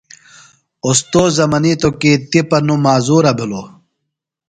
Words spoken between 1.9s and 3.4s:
کی تِپہ نوۡ معذورہ